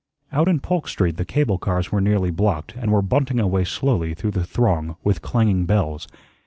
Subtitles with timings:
[0.31, 3.63] Out in Polk Street the cable cars were nearly blocked and were bunting a way
[3.63, 6.07] slowly through the throng with clanging bells.